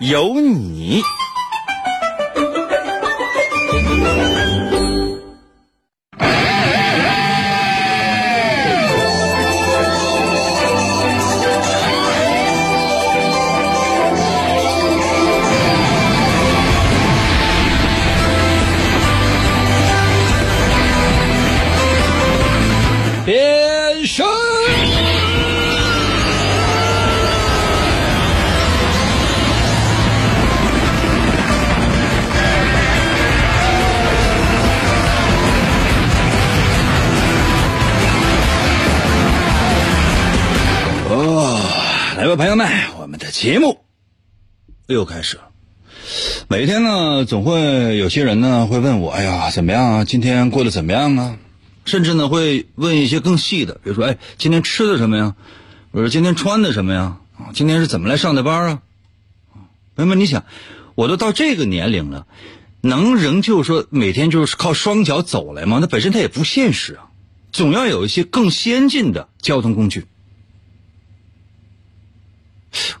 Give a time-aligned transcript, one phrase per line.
[0.00, 1.02] 有你。
[43.38, 43.78] 节目
[44.88, 45.50] 又开始了。
[46.48, 50.04] 每天呢，总会有些人呢会问我：“哎呀，怎么样啊？
[50.04, 51.38] 今天过得怎么样啊？”
[51.86, 55.36] 甚至呢会问一些更细的，比如说：“哎，今天吃的什么呀？
[55.92, 57.18] 或者今天穿的什么呀？
[57.38, 58.82] 啊，今天是怎么来上的班啊？”
[59.94, 60.44] 朋友们，你想，
[60.96, 62.26] 我都到这个年龄了，
[62.80, 65.78] 能仍旧说每天就是靠双脚走来吗？
[65.80, 67.06] 那本身它也不现实啊，
[67.52, 70.06] 总要有一些更先进的交通工具。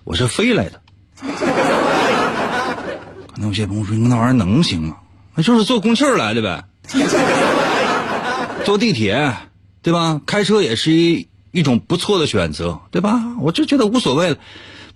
[0.04, 0.80] 我是飞来的。
[3.26, 4.96] 可能有些朋友说：“那玩意儿能行吗？
[5.34, 6.64] 那就是坐公汽来的呗，
[8.64, 9.36] 坐地铁，
[9.82, 10.20] 对吧？
[10.26, 13.22] 开车也是一一种不错的选择，对吧？
[13.40, 14.36] 我就觉得无所谓了。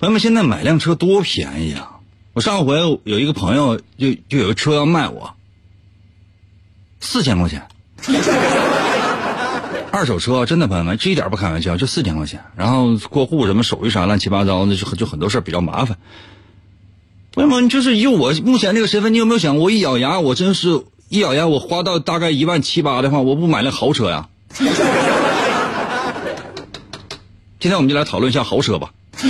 [0.01, 2.01] 朋友们，现在买辆车多便宜啊！
[2.33, 5.35] 我上回有一个朋友就就有个车要卖我，
[6.99, 7.69] 四千块钱，
[9.93, 15.99] 二手车真的朋友们，这一点不开玩笑，就四千块钱，然后过户什么手续啥乱七八糟的，就就很多事比较麻烦。
[17.33, 24.31] 朋友们，就是以我目前这个身份，你有没有想过，我一咬牙，我真是一咬牙，我花到大概一万七八的话，我不买辆豪车呀？
[27.61, 28.91] 今天我们就来讨论一下豪车吧。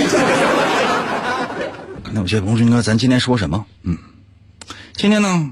[2.13, 3.65] 那有些朋友说，咱今天说什么？
[3.83, 3.97] 嗯，
[4.93, 5.49] 今天呢，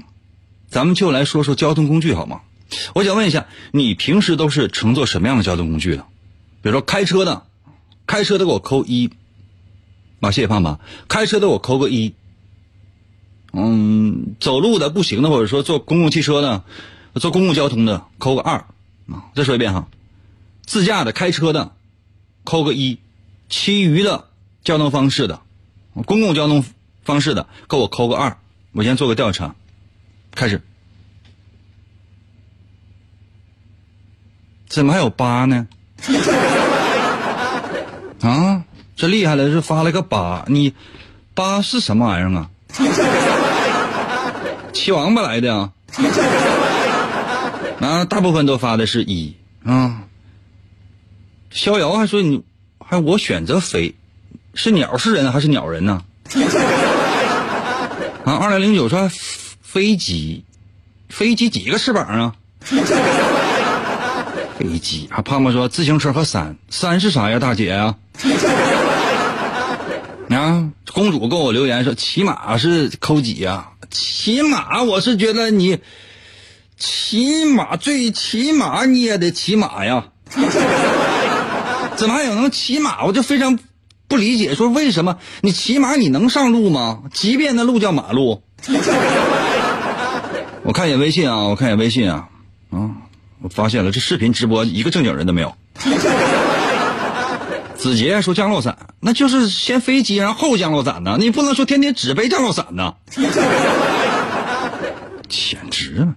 [0.70, 2.40] 咱们就来说说交通工具好吗？
[2.94, 6.06] 我想问一下，你平时都是乘坐什么样的交通工具的？
[6.62, 7.46] 比如说开车的，
[8.06, 9.10] 开车的给我扣一。
[10.20, 10.78] 啊，谢谢胖胖，
[11.08, 12.14] 开车的我扣个一。
[13.52, 16.64] 嗯，走路的不行的，或者说坐公共汽车的，
[17.14, 18.66] 坐公共交通的，扣个二
[19.08, 19.30] 啊。
[19.34, 19.88] 再说一遍哈，
[20.64, 21.72] 自驾的、开车的，
[22.44, 22.98] 扣个一；
[23.48, 24.28] 其余的
[24.64, 25.40] 交通方式的，
[26.06, 26.64] 公共交通
[27.02, 28.38] 方式的，给我扣个二。
[28.72, 29.54] 我先做个调查，
[30.30, 30.62] 开始。
[34.72, 35.66] 怎么还有八呢？
[38.22, 38.62] 啊，
[38.96, 40.72] 这厉害了，是发了个八，你
[41.34, 42.48] 八是什么玩意儿啊？
[44.72, 45.70] 七王八来的啊！
[47.82, 50.04] 啊，大部分都发的是一啊。
[51.50, 52.42] 逍遥还说你，
[52.78, 53.94] 还我选择飞，
[54.54, 56.02] 是鸟是人还是鸟人呢？
[58.24, 59.10] 啊，二零零九说
[59.60, 60.46] 飞机，
[61.10, 62.34] 飞机几个翅膀啊？
[64.68, 67.94] 飞机啊，胖胖说自行车和伞，伞是啥呀，大姐呀？
[70.30, 73.68] 啊，公主给我留言说骑马是扣几呀？
[73.90, 75.78] 骑马我是觉得你
[76.78, 80.06] 骑马最起码你也得骑马呀，
[81.96, 83.04] 怎么还有能骑马？
[83.04, 83.58] 我就非常
[84.08, 87.02] 不理解，说为什么你骑马你能上路吗？
[87.12, 88.42] 即便那路叫马路。
[90.64, 92.28] 我看一眼微信啊，我看一眼微信啊，
[92.70, 92.90] 啊，
[93.42, 95.54] 我发现了这视频直播一个正经人都没有。
[97.76, 101.16] 子杰说降落伞，那就是先飞机，然后降落伞呢？
[101.18, 102.94] 你不能说天天只背降落伞呢。
[105.28, 106.14] 简直了！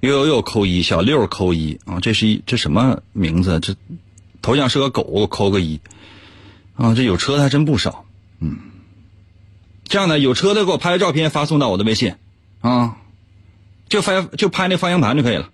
[0.00, 2.00] 又又又扣一，小六扣一啊！
[2.00, 3.60] 这是一这什么名字？
[3.60, 3.74] 这
[4.40, 5.80] 头像是个狗，扣个一
[6.76, 6.94] 啊！
[6.94, 8.06] 这有车的还真不少，
[8.40, 8.56] 嗯。
[9.86, 12.14] 这样的有车的给我拍个照片发送到我的微信
[12.62, 12.96] 啊，
[13.88, 15.50] 就发就拍那方向盘就可以了。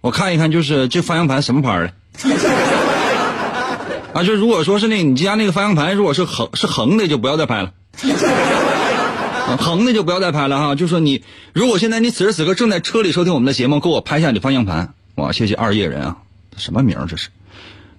[0.00, 1.92] 我看一看，就是这方向盘什么牌的。
[4.12, 7.72] 啊，就如果说是那你家那个方向盘如果是横是横的，就不要再拍了。
[9.58, 10.74] 横的就不要再拍了哈。
[10.74, 14.94] 就说你如果现在你此时此刻正在车里收听我们的节目，给我拍下你的方向盘。
[15.16, 16.16] 哇，谢谢二叶人啊，
[16.56, 17.28] 什么名这是？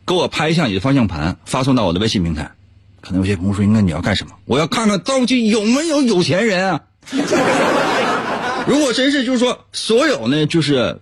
[0.05, 2.51] 给我拍一下你的方向盘，发送到我的微信平台。
[3.01, 4.33] 可能有些朋友说，应该你要干什么？
[4.45, 6.81] 我要看看到底有没有有钱人啊？
[8.67, 10.99] 如果真是就是说所有呢，就是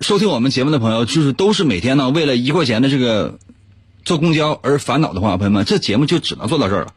[0.00, 3.38] 收听我们节目的朋友，就是都是每天呢为了一块钱的这个
[4.04, 6.94] 坐公交而烦恼的话，朋友们，这节目就只能做到这儿了。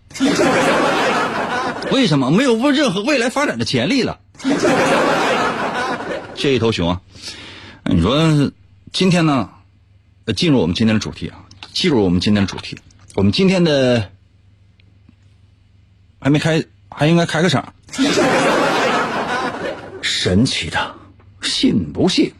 [1.91, 4.19] 为什么没有任何未来发展的潜力了？
[6.35, 7.01] 这一头熊啊！
[7.85, 8.51] 你说
[8.93, 9.49] 今天呢，
[10.35, 12.77] 进入我们今天的主题啊，进入我们今天的主题，
[13.15, 14.11] 我们今天的
[16.19, 17.73] 还没开，还应该开个场。
[20.03, 20.95] 神奇的，
[21.41, 22.31] 信不信？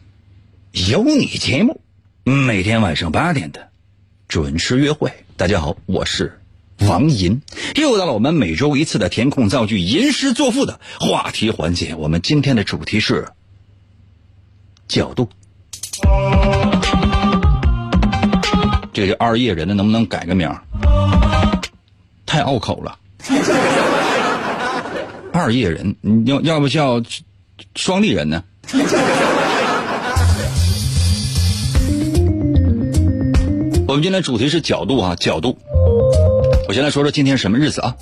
[0.72, 1.82] 有你节目，
[2.24, 3.68] 每天晚上八点的
[4.26, 5.12] 准时约会。
[5.36, 6.40] 大家好，我是
[6.80, 7.42] 王银，
[7.76, 11.94] 又到了我们每周一次的填空造句、吟诗作赋的话题环节。
[11.94, 13.28] 我们今天的主题是
[14.88, 15.28] 角度。
[18.94, 20.50] 这个二叶人的能不能改个名
[22.24, 22.98] 太拗口了。
[25.34, 27.02] 二叶人，你要要不叫？
[27.76, 28.42] 双立人呢？
[33.92, 35.58] 我们今天主题是角度啊，角度。
[36.66, 37.94] 我先来说说今天什么日子啊？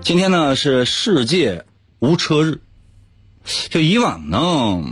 [0.00, 1.66] 今天呢是世界
[1.98, 2.60] 无车日。
[3.68, 4.82] 就以往呢。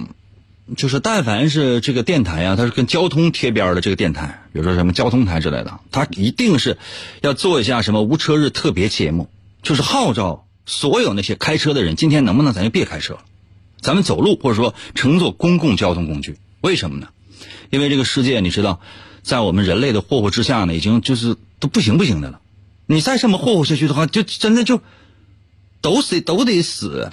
[0.77, 6.77] 就是但凡是这个电台啊，它是跟交通贴边的这个电台，比如说什么交通台之类的，它一定是
[7.23, 9.31] 要做一下什么无车日特别节目，
[9.63, 13.19] 就是号召所有那些开车的人，今天能不能咱就别开车，
[13.81, 16.39] 咱们走路或者说乘坐公共交通工具？
[16.61, 17.09] 为什么呢？
[17.71, 18.81] 因为这个世界你知道，
[19.23, 22.41] 在我们人类的霍霍之下呢，已经就是都不行不行的了。
[22.87, 24.83] 你再这么霍霍下去的话，就真的就
[25.81, 27.11] 都死都得死。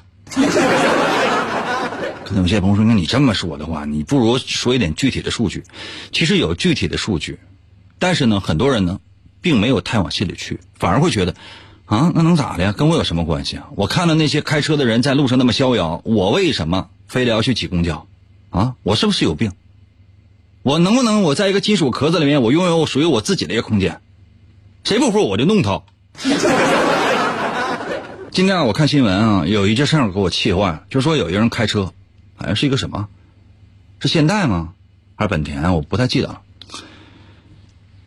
[2.26, 5.64] 可能有些朋友说：“那你这么说的话，你不如说一点具体的数据。
[6.12, 7.40] 其实有具体的数据，
[8.00, 9.00] 但是呢，很多人呢，
[9.40, 11.36] 并没有太往心里去，反而会觉得，
[11.88, 12.72] 啊，那能咋的呀？
[12.72, 13.68] 跟我有什么关系啊？
[13.76, 18.06] 我看到那些开车的人在路上那么逍遥，我为什么非得要去挤公交？
[18.50, 19.54] 啊，我是不是有病？
[20.64, 24.02] 我能不能我在一个金属壳子里面，我拥有属于我自己的一个空间？
[24.84, 25.82] 谁不服我就弄他。
[28.32, 31.92] 今天我看新闻啊，有一件事儿给我气坏了，就说有一个人开车。
[32.36, 33.08] 好像是一个什么？
[34.00, 34.74] 是现代吗？
[35.16, 35.74] 还是本田？
[35.74, 36.42] 我不太记得了。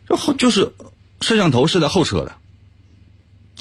[0.07, 0.71] 就后就是
[1.19, 2.31] 摄像头是在后车的，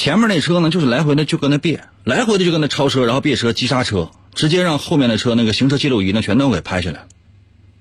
[0.00, 7.05] 前面那车呢，就是来回的就跟那别，来回的就跟那超车，然后别车急刹车，直接让后面的车那个行车记录仪呢全都给拍下来。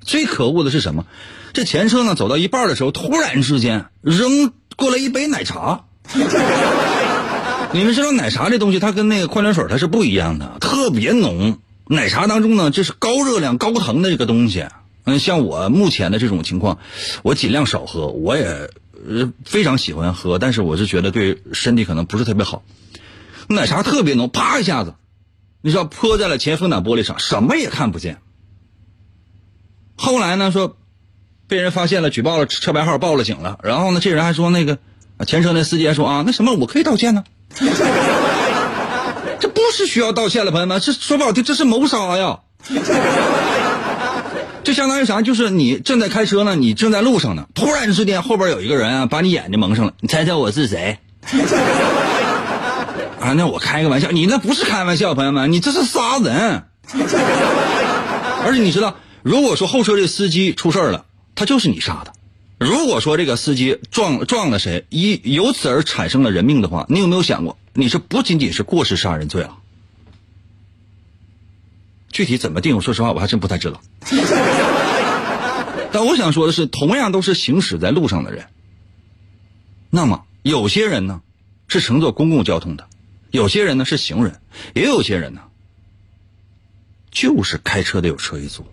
[0.01, 1.05] 最可恶的是什么？
[1.53, 5.85] 这前车呢走到一半的时候，突然之间扔过来一杯奶茶。
[7.71, 11.57] 你们知道奶茶这东西，它跟那个矿泉水它是不一样的，特别浓。
[11.87, 14.65] 奶茶当中呢，这是高热量、高糖的这个东西。
[15.05, 16.79] 嗯，像我目前的这种情况，
[17.23, 18.07] 我尽量少喝。
[18.07, 18.69] 我也
[19.07, 22.63] 呃非常喜欢喝，但是我是觉得对身体可能不是特别好。
[23.47, 24.95] 奶茶特别浓，啪一下子，
[25.61, 28.17] 你知道泼在了前风挡玻璃上，什么也看不见。
[29.95, 30.77] 后来呢，说
[31.47, 33.59] 被人发现了，举报了车牌号，报了警了。
[33.63, 34.77] 然后呢，这人还说那个
[35.25, 37.23] 前车那司机还说啊，那什么，我可以道歉呢。
[39.39, 42.41] 这不是需要道歉了，朋友们，这说不好听，这是谋杀呀！
[44.69, 45.23] 就相当于啥？
[45.23, 50.99] 就是你正在开车呢，你正在路上呢，突然之间后边有一个人啊，把你眼睛蒙上了，你猜猜我是谁？
[53.19, 56.65] 啊，那我开个玩笑，你那不是开玩笑，朋友们，你这是杀人！
[58.45, 62.11] 而且你知道，如果说后车这司机出事了，他就是你杀的；
[62.59, 67.57] 如果说这个司机撞撞了谁，一由此而产生了人命的话，你有没有想过？
[67.73, 69.57] 你这不仅仅是过失杀人罪了，
[72.19, 72.81] 具体怎么定？
[72.81, 73.81] 说实话，我还真不太知道。
[75.93, 78.47] 但我想说的是，同样都是行驶在路上的人，
[79.89, 81.21] 那么有些人呢
[81.69, 82.89] 是乘坐公共交通的，
[83.31, 84.41] 有些人呢是行人，
[84.73, 85.43] 也有些人呢
[87.09, 88.67] 就是开车的有车一族。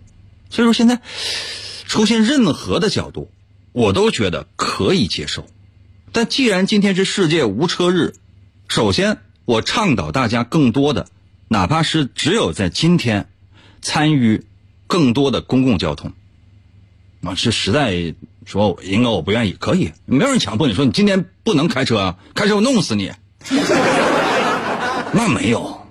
[0.49, 0.99] 所以说，现在
[1.85, 3.31] 出现任何的角度，
[3.71, 5.47] 我都觉得可以接受。
[6.11, 8.13] 但既然今天是世界无车日，
[8.67, 11.07] 首先，我倡导大家更多的，
[11.47, 13.29] 哪怕是只有在今天，
[13.81, 14.45] 参与
[14.87, 16.11] 更多的公共交通。
[17.23, 18.13] 啊，是实在
[18.45, 23.11] 说，应该我不愿意，可以，没有人强迫你说你今天不能开车啊，开车我弄死你。
[25.13, 25.87] 那没有，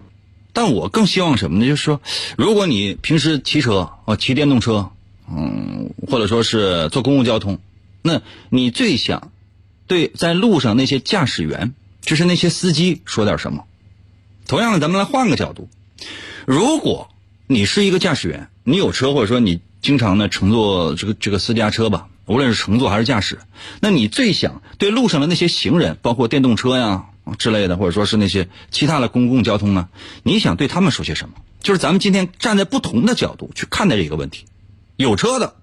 [0.52, 1.66] 但我更希望什么呢？
[1.66, 2.00] 就是说，
[2.36, 4.90] 如果你平时骑车啊，骑电动车，
[5.28, 7.58] 嗯，或者说是坐公共交通，
[8.02, 9.32] 那你最想
[9.86, 11.74] 对在路上那些驾驶员。
[12.02, 13.64] 就是那些司机说点什么。
[14.46, 15.68] 同样的，咱们来换个角度，
[16.46, 17.10] 如果
[17.48, 23.38] 你是一个驾驶员，你有车，或者说你经常呢乘坐这个这个私家车吧，无论是乘坐还是驾驶，
[23.80, 27.06] 那你最想对路上的那些行人，包括电动车呀
[27.38, 29.88] 之类的，或者说是那些其他的公共交通呢，
[30.24, 31.36] 你想对他们说些什么？
[31.60, 34.46] 就是咱们今天站在不同的角度去看待这个问题。
[34.96, 35.54] 有车的，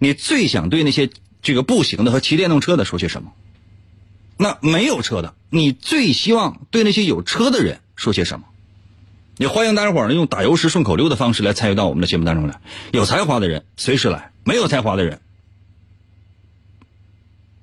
[0.00, 1.10] 你最想对那些
[1.42, 3.32] 这个步行的和骑电动车的说些什么？
[4.36, 8.46] 那没有车的，你最希望对那些有车的人说些什么？
[9.38, 12.60] 也欢迎大家伙儿呢用打油诗顺口溜的方式来参与到我们的节目当中来。
[12.92, 15.20] 有才华的人随时来，没有才华的人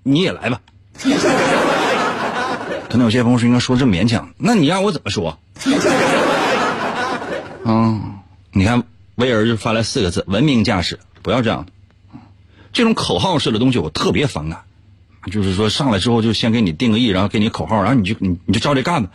[0.04, 0.62] 你也来吧。
[2.90, 5.38] 可能有些朋友说应该说这么勉强，那你让我怎么说？
[7.64, 8.16] 嗯，
[8.52, 8.84] 你看
[9.16, 11.68] 威尔就发来四个字：文明驾驶，不要这样。
[12.74, 14.64] 这种口号式的东西我特别反感，
[15.32, 19.12] 就是说上来之后就先给你定个义，然后给你口号，然后你就你你就照这干吧。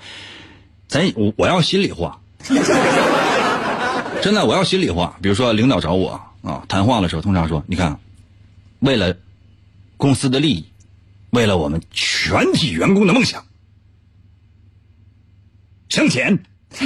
[0.87, 2.21] 咱我我要心里话。
[4.23, 5.17] 真的，我要心里话。
[5.21, 7.99] 比如说，领导找我啊，谈话的时候，通常说：“你看，
[8.81, 9.17] 为了
[9.97, 10.65] 公司的利益，
[11.31, 13.45] 为了我们全体员工的梦想，
[15.89, 16.39] 向前，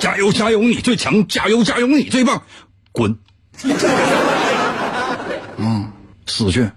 [0.00, 1.26] 加油加油，你最强！
[1.28, 2.42] 加油加油，你最棒！
[2.92, 3.16] 滚！
[5.56, 5.90] 嗯，
[6.26, 6.70] 死去！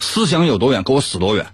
[0.00, 1.46] 思想有多远，给我死多远！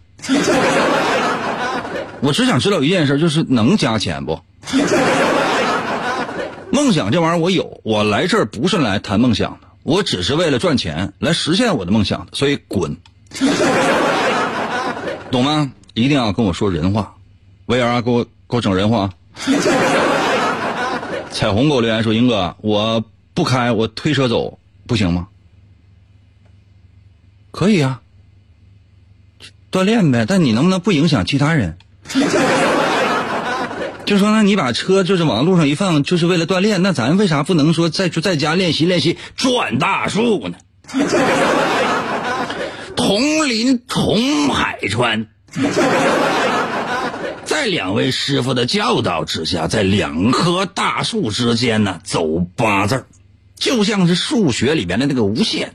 [2.21, 4.40] 我只想知道一件事，就是能加钱不？”
[6.71, 12.95] 梦想这玩意儿我有，我来这儿不是来谈梦想的，我只是为了赚钱来实现我的梦想的，所以滚，
[15.31, 15.71] 懂吗？
[15.95, 17.15] 一定要跟我说人话，
[17.67, 19.11] 威尔给我给我整人话。
[21.31, 23.03] 彩虹给我留言说：“英哥，我
[23.35, 25.29] 不开，我推车走不行吗？”
[27.51, 28.01] 可以啊，
[29.71, 31.77] 锻炼呗，但你能不能不影响其他人？
[34.09, 40.57] 就说那你把车就是往路上一放，就是为了锻炼，那咱为啥不能说在在家练习练习转大树呢？
[42.97, 45.27] 同林同海川，
[47.45, 53.05] 在两位师傅的教导之下，在两棵大树之间呢走八字
[53.57, 55.75] 就像是数学里面的那个无限，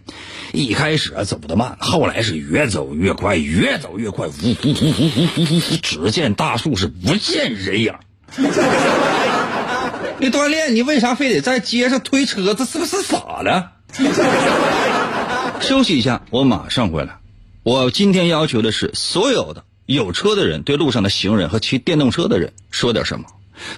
[0.53, 7.93] 一开始啊走得慢，后来是越走越快，越走越快，呜呜呜呜呜呜呜，只见大树是不见人影。
[10.19, 12.65] 你锻炼，你为啥非得在街上推车子？
[12.65, 13.71] 是不是傻了？
[15.61, 17.17] 休息一下，我马上回来。
[17.63, 23.25] 我今天要求的是，所有的有车的人对路上的行人和骑电动车的人说点什么；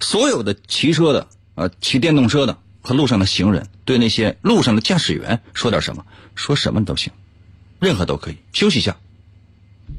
[0.02, 7.12] 所有的骑车的啊，骑电动车的和路上的行人对那些路上的驾驶员说点什么，说什么都行，
[7.80, 8.38] 任何都可以。
[8.54, 8.96] 休息一下，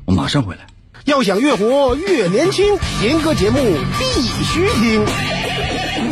[0.07, 0.67] 我马上回来。
[1.07, 3.61] 要想越活越年轻，严哥节目
[3.97, 5.07] 必须听。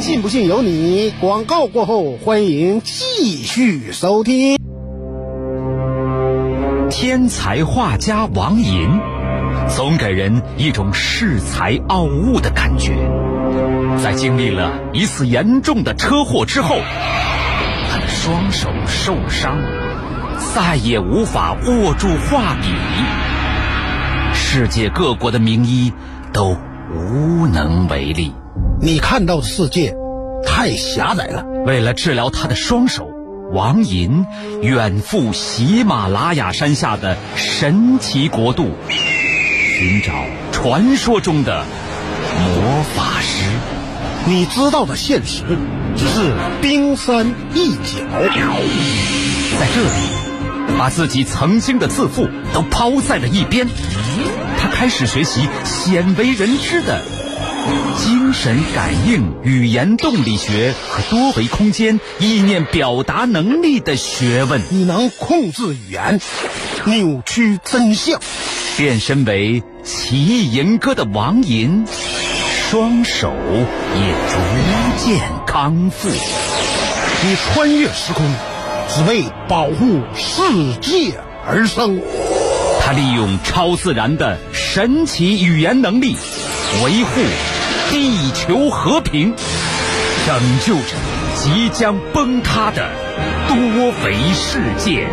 [0.01, 1.13] 信不信由你。
[1.21, 4.57] 广告过后，欢迎继续收听。
[6.91, 8.89] 天才画家王寅，
[9.69, 12.93] 总给人一种恃才傲物的感觉。
[14.01, 16.77] 在经历了一次严重的车祸之后，
[17.91, 19.59] 他的双手受伤，
[20.55, 22.69] 再也无法握住画笔。
[24.57, 25.93] 世界各国的名医
[26.33, 26.57] 都
[26.95, 28.33] 无能为力。
[28.81, 29.97] 你看到的世界
[30.47, 31.45] 太狭窄了。
[31.67, 33.11] 为了治疗他的双手，
[33.51, 34.25] 王寅
[34.63, 40.13] 远赴喜马拉雅山下的神奇国度，寻找
[40.53, 41.65] 传说中的
[42.39, 43.51] 魔法师。
[44.25, 45.43] 你知道的现实
[45.97, 46.33] 只是
[46.63, 47.99] 冰山一角。
[49.59, 53.67] 在这里，把自己曾经的自负都抛在了一边。
[54.59, 57.02] 他开始学习鲜为人知的
[57.97, 64.61] 精神感应、语言动力学和多维空间意念表达能力的学问。
[64.71, 66.21] 你能控制语言，
[66.85, 68.21] 扭曲真相，
[68.76, 71.87] 变身为奇异吟歌的王吟，
[72.71, 73.33] 双手
[73.94, 74.37] 也逐
[74.99, 76.09] 渐康复。
[76.11, 78.26] 你穿越时空，
[78.90, 80.42] 只为保护世
[80.83, 82.02] 界而生。
[82.97, 86.17] 利用超自然的神奇语言能力，
[86.85, 87.21] 维护
[87.91, 89.35] 地球和平，
[90.27, 90.95] 拯救着
[91.35, 92.89] 即将崩塌的
[93.49, 93.57] 多
[94.05, 95.09] 维世界。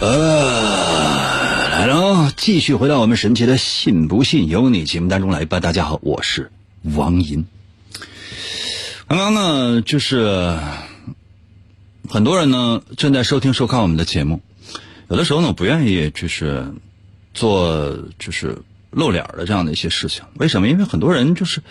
[0.00, 5.58] 呃，来喽，继续回到我们神奇的“信不信由你”节目当中来吧。
[5.58, 6.52] 大家好，我是
[6.94, 7.44] 王银。
[9.08, 10.56] 刚刚呢，就是
[12.08, 14.40] 很多人呢正在收听收看我们的节目，
[15.08, 16.72] 有的时候呢不愿意就是
[17.32, 18.58] 做就是
[18.90, 20.22] 露脸的这样的一些事情。
[20.34, 20.68] 为什么？
[20.68, 21.62] 因为很多人就是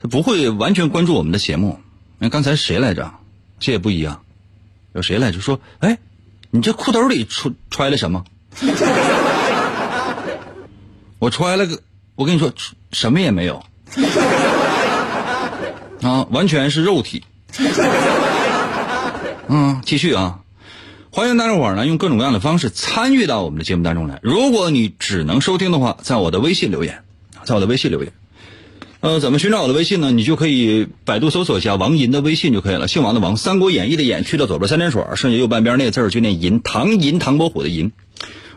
[0.00, 1.78] 他不会完全关注我们的节目。
[2.18, 3.14] 那刚才谁来着？
[3.60, 4.22] 这也不一样。
[4.92, 5.40] 有谁来着？
[5.40, 5.98] 说，哎，
[6.50, 8.24] 你这裤兜里揣揣了什么？
[11.18, 11.80] 我揣了个，
[12.14, 12.52] 我跟你说，
[12.92, 13.64] 什么也没有。
[16.02, 17.24] 啊，完全是肉体。
[19.48, 20.40] 嗯，继续啊！
[21.10, 24.18] 欢迎大家伙儿呢，用各种各样的方式参与到我们的节目当中来。
[24.22, 27.04] 如果你只能收听的话，在我的微信留言，
[27.44, 28.12] 在我的微信留言。
[28.98, 30.10] 呃，怎么寻找我的微信呢？
[30.10, 32.88] 你就可以百度搜索一下王银的微信就可以了。
[32.88, 37.92] 姓王的王，《三国演义》的演去掉左边三点水，剩下右半边那个字就念银，唐银唐伯虎的银。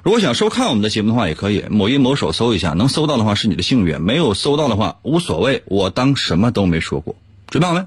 [0.02, 7.16] 如果想收看我们的节目的话，也可以某音某手搜一下，能搜到的话是你的幸运，没有搜到的话无所谓，我当什么都没说过。
[7.48, 7.86] 准备好没？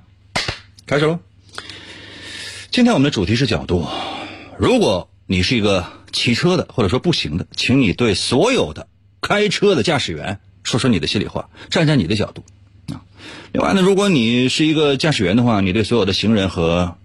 [0.87, 1.19] 开始喽！
[2.73, 3.87] 今天我们的主题是角度。
[4.57, 8.89] 如果你是一个骑车的，或者说步行的，请你对所有的
[9.21, 12.43] 开车的驾驶员说说你的心里话，站在你的角度
[12.91, 13.05] 啊。
[13.53, 16.97] 另外呢，如果你是一个驾驶员的话，你对所有的行人和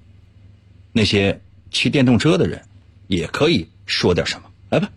[0.93, 2.61] 那些骑电动车的人
[3.07, 4.49] 也可以说点什么。
[4.69, 4.89] 来吧，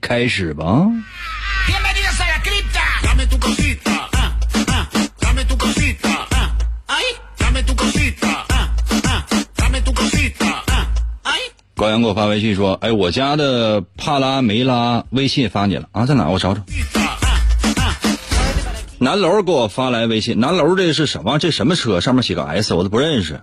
[0.00, 0.92] 开始吧。
[11.78, 16.28] 高阳给我发微信说：“哎，我家的帕拉梅拉微信发你了啊，在哪？
[16.28, 16.60] 我找找。”
[18.98, 21.38] 南楼给我发来微信，南楼这是什么？
[21.38, 22.00] 这什么车？
[22.00, 23.40] 上面写个 S，我都不认识。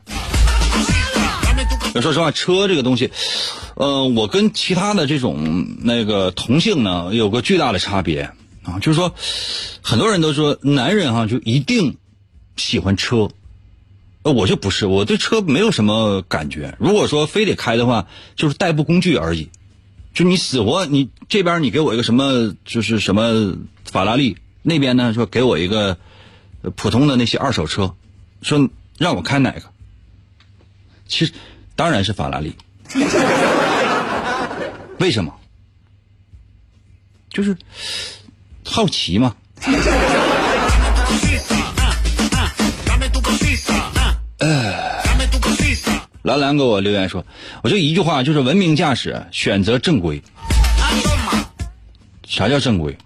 [2.02, 3.10] 说实话，车这个东西，
[3.76, 8.32] 呃，我跟其他的这种那个同性呢，有个巨大的差别
[8.64, 9.16] 啊，就是说，
[9.82, 11.96] 很多人都说男人哈就一定
[12.58, 13.30] 喜欢车。
[14.32, 16.76] 我就不是，我对车没有什么感觉。
[16.80, 19.50] 如果说非得开的话，就是代步工具而已。
[20.14, 25.98] 就你死活，你这边你给我一个什么，就是什么法拉利，那边呢说给我一个
[26.76, 27.96] 普通的那些二手车，
[28.42, 29.62] 说让我开哪个？
[31.08, 31.34] 其实
[31.76, 32.56] 当然是法拉利。
[35.00, 35.36] 为什么？
[37.30, 37.58] 就是
[38.64, 39.36] 好奇嘛。
[46.26, 47.24] 兰兰给我留言说
[47.62, 50.24] ：“我就一句话，就是文明驾驶，选择正规。
[52.28, 52.98] 啥叫正规？”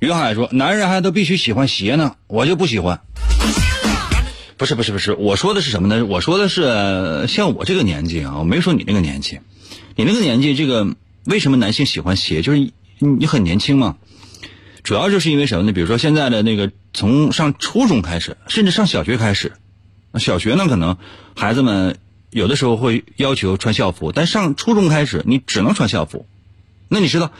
[0.00, 3.00] 于海说：“男人还都必须喜欢鞋呢，我就不喜欢。”
[4.58, 6.04] 不是不是不是，我说的是什么呢？
[6.06, 9.38] 我说的是像我这个年纪啊，我没说你那个年纪。
[9.94, 10.88] 你那个年纪，这个
[11.24, 12.42] 为什么男性喜欢鞋？
[12.42, 13.96] 就是你很年轻嘛。
[14.86, 15.72] 主要就是因为什么呢？
[15.72, 19.50] 比如说现在的那个从上初中开始，甚至上小学开始，
[20.14, 20.96] 小学呢可能
[21.34, 21.98] 孩子们
[22.30, 26.24] 有的时候会要求穿校服，但上初中开始你只能穿校服。
[26.86, 27.32] 那你知道，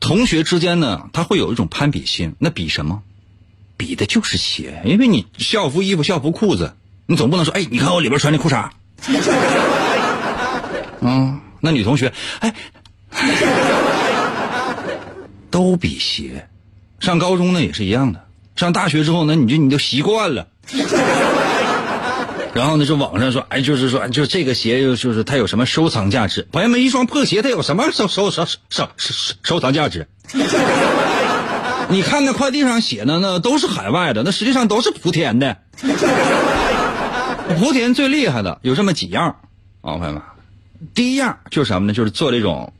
[0.00, 3.02] 同学之间呢他会有一种攀比心，那比什么？
[3.76, 6.74] 比的就是鞋，因为你校服衣服、校服裤子，
[7.06, 8.68] 你总不能说哎，你看我里边穿的裤衩。
[11.02, 12.52] 嗯，那女同学哎。
[15.50, 16.48] 都比鞋，
[17.00, 18.24] 上高中呢也是一样的，
[18.56, 20.48] 上大学之后呢，你就你就习惯了。
[22.54, 26.48] 然后呢，就网上说，哎，就是说，就这个鞋，就是它有什么收藏价值？
[26.50, 30.08] 朋友们，一双破鞋它有什么收收收收收收藏价值？
[31.90, 35.56] 你看那快递上写的那都是海外的，那实际上都是莆田的。
[37.60, 39.36] 莆田最厉害的有这么几样
[39.80, 40.20] 啊，朋友们，
[40.94, 41.94] 第一样就是什么呢？
[41.94, 42.72] 就是做这种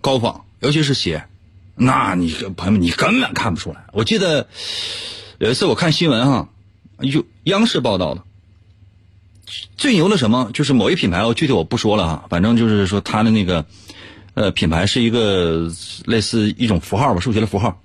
[0.00, 1.24] 高仿，尤其是鞋。
[1.76, 3.86] 那你朋友们，你根本看不出来。
[3.92, 4.46] 我记得
[5.38, 6.48] 有一次我看新闻哈，
[7.12, 8.22] 就央视报道的，
[9.76, 13.66] 最牛的什么，就是某一品牌，我具体我不说了哈，反正就是说它的那个
[14.34, 15.70] 呃品牌是一个
[16.04, 17.80] 类似一种符号吧，数学的符号。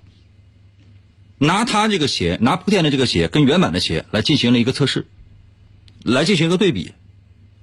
[1.38, 5.06] 拿它这个鞋，拿莆田的这个鞋跟原版的鞋来进行了一个测试，
[6.04, 6.92] 来进行一个对比，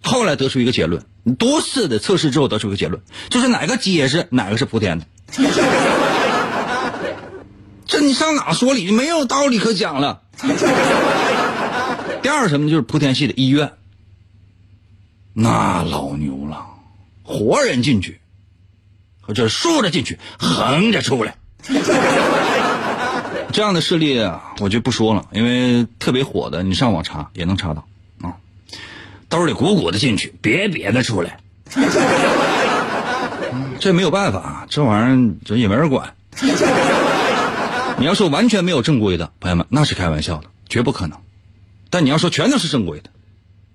[0.02, 1.06] 后来得出一个结论，
[1.38, 5.06] 多次的测试之后得出一个结论，就是哪个结实，哪个是莆田的。
[7.88, 8.92] 这你上哪说理？
[8.92, 10.22] 没有道理可讲了。
[12.22, 13.72] 第二什么就是莆田系的医院，
[15.34, 16.66] 那老牛了，
[17.24, 18.20] 活人进去，
[19.34, 21.36] 这竖着进去，横着出来。
[23.54, 27.88] 这样的事例啊，我就不说了，因为特别火的，你上网查也能查到
[28.22, 28.36] 啊。
[29.30, 31.40] 兜里鼓鼓的进去，瘪瘪的出来。
[33.80, 36.14] 这没有办法，这玩意儿这也没人管。
[38.00, 41.18] 你要说完全没有正规的，朋友们那是开玩笑的，绝不可能。
[41.90, 43.10] 但你要说全都是正规的，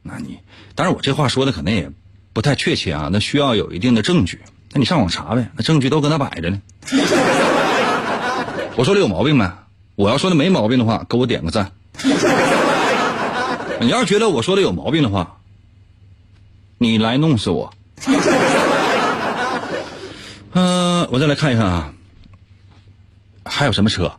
[0.02, 0.38] 那你
[0.74, 1.90] 当然我这话说的可能也
[2.32, 4.40] 不太确切啊，那需要有一定的证据。
[4.72, 6.62] 那你上网查呗，那证据都搁那摆着呢。
[8.76, 9.50] 我说的有毛病没？
[9.96, 11.72] 我要说的没毛病的话，给我点个赞。
[13.80, 15.38] 你要是觉得我说的有毛病的话，
[16.78, 17.74] 你来弄死我。
[20.52, 21.92] 嗯、 我再来看一看啊，
[23.44, 24.12] 还有什么车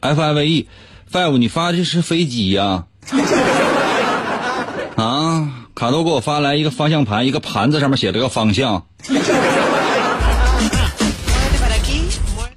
[0.00, 0.66] ？FIVE
[1.12, 2.84] five，你发的是飞机呀。
[4.96, 8.86] 啊，卡多给我发来一个方向盘，一个盘子，上面写了个方向。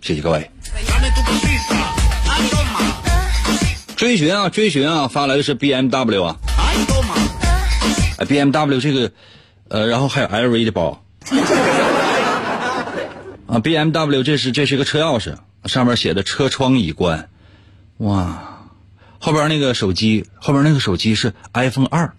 [0.02, 0.50] 谢谢各位，
[3.96, 6.36] 追寻啊，追寻啊，发来的是 BMW 啊。
[8.26, 9.12] ，B M W 这个，
[9.68, 11.04] 呃，然后还有 L V 的包。
[13.48, 17.30] 啊，B M W 这是这是个车钥匙，上面写的车窗已关。
[17.98, 18.60] 哇，
[19.20, 22.14] 后边那个手机，后边那个手机是 iPhone 二。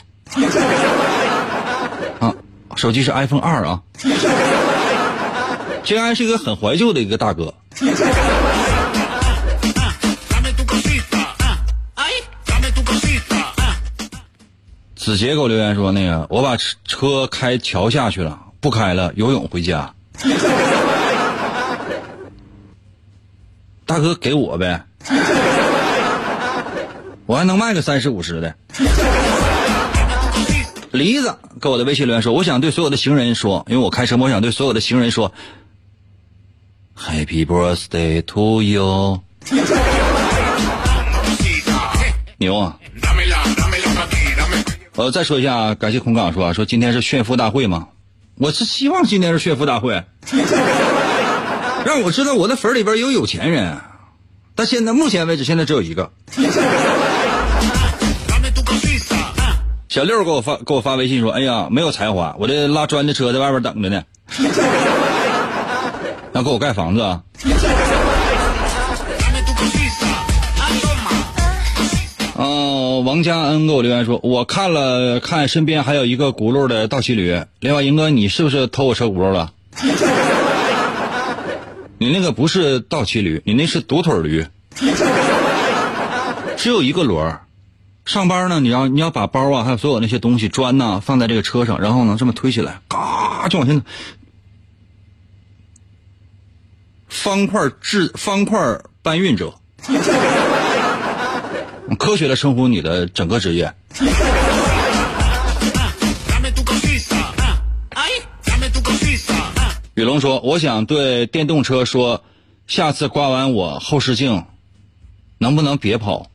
[2.18, 2.34] 啊，
[2.76, 3.82] 手机是 iPhone 二啊。
[5.82, 7.54] 这还是一个很怀旧的一个大哥。
[15.10, 19.92] 子杰给我留言说：“那个，我把车开桥下去了，不开了，游泳回家。”
[23.84, 24.84] 大哥给我呗，
[27.26, 28.54] 我还能卖个三十五十的。
[30.92, 35.32] 梨子给我的微信留言说：“我想对所有的行人说，因为我开车，我想对所有的行人说
[36.96, 39.20] ，Happy birthday to you。
[42.38, 42.78] ”牛啊！
[45.00, 47.88] 呃，再说一下，感谢空港说啊，说今天是炫富大会嘛，
[48.36, 50.04] 我是希望今天是炫富大会，
[51.86, 53.78] 让我知道我的粉里边有有钱人，
[54.54, 56.10] 但现在目前为止，现在只有一个。
[59.88, 64.02] 小六给我发给我发微信说，哎呀，没有才华，我这拉砖的车在外边等着呢，
[66.34, 67.22] 要给我盖房子啊。
[73.00, 79.52] 王佳恩给我留言说，我看了看身边还有一个轱辘的倒骑驴，另外，英哥，你是不是偷我车轱辘了？
[81.98, 84.46] 你那个不是倒骑驴，你那是独腿驴，
[86.56, 87.42] 只有一个轮儿。
[88.06, 93.86] 上班呢，你要你要把包啊，还有所有那些东西砖呐、放在这个车上，然后呢这么推起来，嘎就往前走。
[97.08, 98.58] 方块制方块
[99.02, 99.54] 搬运者，
[102.00, 103.74] 科学的称呼你的整个职业。
[109.92, 112.24] 雨龙说：“我想对电动车说，
[112.66, 114.46] 下次刮完我后视镜，
[115.36, 116.30] 能不能别跑？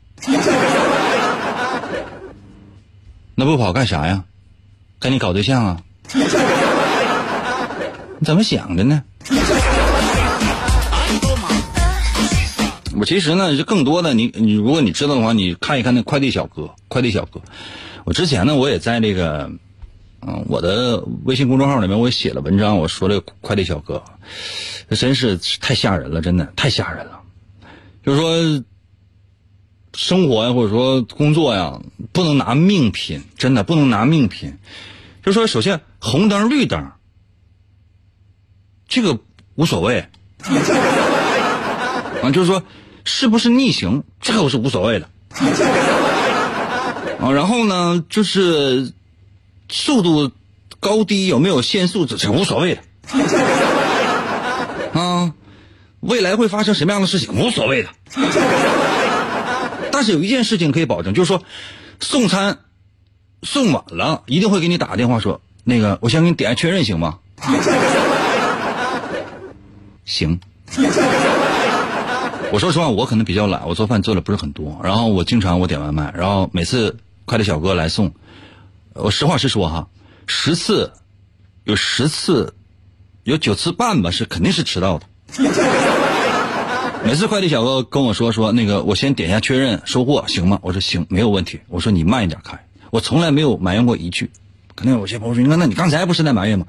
[3.34, 4.22] 那不跑干啥呀？
[5.00, 5.80] 跟你搞对象啊？
[8.20, 9.02] 你怎么想的呢？
[12.98, 17.42] 我其实呢，就更多的你你如果你知道的话，你看一看那快递小哥，快递小哥。
[18.04, 19.50] 我之前呢，我也在这个，
[20.22, 24.02] 嗯、我的微信公众号里面我也写了文章，我说这快递小哥，
[24.88, 27.20] 这真是太吓人了，真的太吓人了。
[28.04, 28.64] 就是说，
[29.94, 31.80] 生活呀，或者说工作呀，
[32.12, 34.56] 不能拿命拼，真的不能拿命拼。
[35.22, 36.92] 就说，首先红灯绿灯，
[38.88, 39.18] 这个
[39.56, 40.06] 无所谓。
[42.22, 42.62] 啊，就是说，
[43.06, 45.08] 是不是逆行，这个我是无所谓的。
[47.20, 48.92] 啊，然后呢，就是
[49.68, 50.32] 速度
[50.80, 52.82] 高低有没有限速，这是无所谓的。
[54.92, 55.32] 啊，
[56.00, 57.88] 未来会发生什么样的事情，无所谓的。
[59.92, 61.42] 但是有一件事情可以保证，就是说，
[62.00, 62.58] 送餐
[63.42, 67.18] 送晚了，一定会给你打个电话说，那个，我先给你点下确认行吗？
[70.04, 70.40] 行。
[72.52, 78.12] 我说实话，我可能比较懒，我做饭做的不是很多，然后我经常我点外卖，然后每次快递小哥来送，
[78.94, 79.88] 我实话实说哈，
[80.26, 80.92] 十次
[81.64, 82.54] 有十次，
[83.24, 85.06] 有九次半吧是肯定是迟到的。
[87.04, 90.58] 每次快递小哥跟我说说那个，我先点一下确认收货行吗？
[90.62, 91.60] 我说行，没有问题。
[91.68, 94.30] 我说你慢一点开，我从来没有埋怨过一句。
[94.74, 96.66] 可能有些朋友说，你看，那你刚才不是在埋怨吗？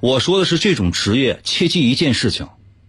[0.00, 2.48] 我说的是这种职业，切记一件事情，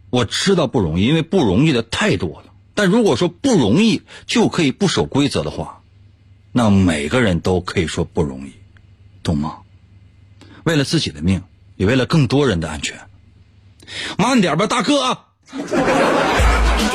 [0.09, 2.53] 我知道不容易，因为不容易的太多了。
[2.73, 5.81] 但如果说不容易就可以不守规则的话，
[6.51, 8.53] 那每个人都可以说不容易，
[9.21, 9.57] 懂吗？
[10.63, 11.43] 为了自己的命，
[11.75, 12.99] 也为了更多人的安全，
[14.17, 15.17] 慢点吧，大哥。
[15.51, 15.57] Tú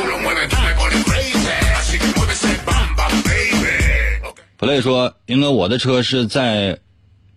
[0.06, 1.38] lo mueves, tú me pones crazy.
[1.74, 4.22] Así que mueve ese bam bam, baby.
[4.22, 4.44] Okay.
[4.58, 6.78] play 说，英哥，我的车是在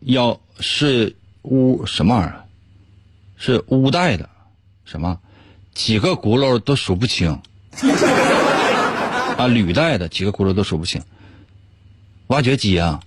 [0.01, 2.45] 幺是乌什么玩意儿？
[3.37, 4.29] 是乌带的，
[4.85, 5.19] 什么？
[5.77, 7.39] 几个轱辘都数不清。
[9.37, 11.03] 啊，履带的几个轱辘都数不清。
[12.27, 12.99] 挖掘机啊，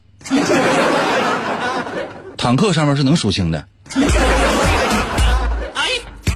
[2.37, 3.67] 坦克上面是能数清的。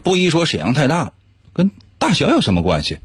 [0.02, 1.12] 不一说沈阳太大，
[1.52, 2.98] 跟大小有什么关系？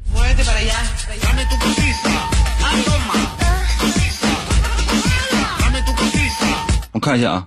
[6.92, 7.46] 我看一下啊，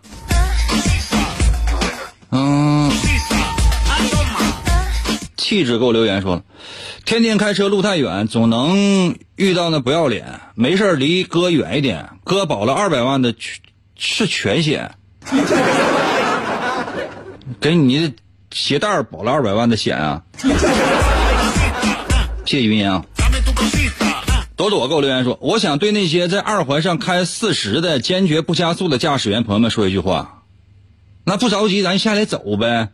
[5.53, 6.41] 气质给我留言说，
[7.05, 13.35] 天天开车路太远，总能遇到那不要脸，没事离哥远一点，哥保了二百万的
[13.95, 14.95] 是全险，
[17.61, 18.13] 给你
[18.51, 20.23] 鞋带保了二百万的险啊！
[22.45, 23.05] 谢谢云烟啊。
[23.15, 24.23] Dame tu cosita.
[24.55, 30.41] 朵朵给我留言说：“我想对那些在二环上开四十的坚决不加速的驾驶员朋友们说一句话，
[31.23, 32.89] 那不着急，咱下来走呗。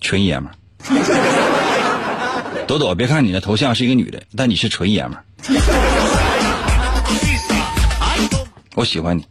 [0.00, 0.54] 纯爷们儿。
[2.66, 5.24] 朵朵，别看你的头像是一个女的，但你是纯爷们儿，
[8.74, 9.26] 我喜欢你。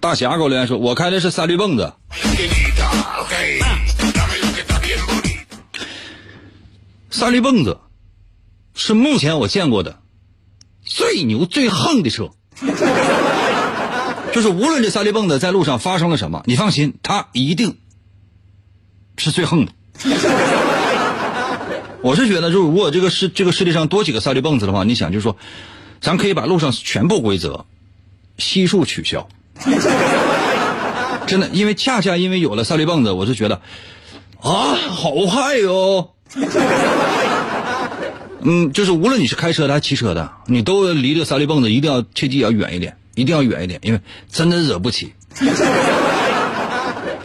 [0.00, 1.92] 大侠给我留言说：“我开的是三驴蹦子.
[7.10, 7.78] 三驴蹦子
[8.74, 10.00] 是目前我见过的
[10.82, 12.30] 最牛最横的车。
[14.32, 17.76] 就是无论这三驴蹦子在路上发生了什么，你放心，它一定
[19.20, 19.72] 是最横的。
[22.02, 25.36] 我是觉得，就如果这个世这个世界上多几个三驴蹦子的话，你想就是说，
[26.00, 27.66] 咱可以把路上全部规则
[28.38, 29.28] 悉数取消。
[31.26, 33.60] 真的，因为恰恰因为有了三驴蹦子，我是觉得
[34.40, 36.12] 啊，好害哟。
[38.42, 44.00] 嗯，就是无论你是开车的还是骑车的，你都离这三驴蹦子一定要切记要远一点，一定要远一点，因为
[44.32, 45.12] 真的惹不起。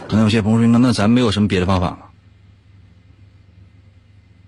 [0.08, 1.98] 可能有些朋友说，那那咱没有什么别的方法吗？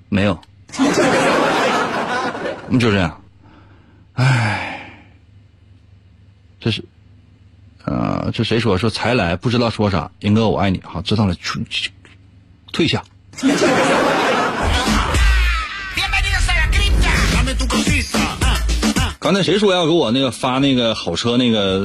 [0.09, 0.40] 没有，
[2.71, 3.21] 嗯，就这样。
[4.14, 4.90] 唉，
[6.61, 6.85] 这是，
[7.85, 10.11] 呃，这谁说说才来不知道说啥？
[10.21, 11.90] 英哥我爱你，好，知道了，出去
[12.73, 13.03] 退下。
[19.21, 21.81] 刚才谁说要给我那个发那个好车那个